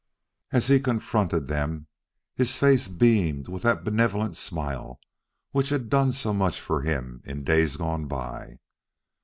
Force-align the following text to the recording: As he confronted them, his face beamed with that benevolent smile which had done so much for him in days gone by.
As 0.51 0.65
he 0.65 0.79
confronted 0.79 1.45
them, 1.45 1.85
his 2.33 2.57
face 2.57 2.87
beamed 2.87 3.47
with 3.47 3.61
that 3.61 3.83
benevolent 3.83 4.35
smile 4.35 4.99
which 5.51 5.69
had 5.69 5.89
done 5.91 6.11
so 6.11 6.33
much 6.33 6.59
for 6.59 6.81
him 6.81 7.21
in 7.23 7.43
days 7.43 7.77
gone 7.77 8.07
by. 8.07 8.57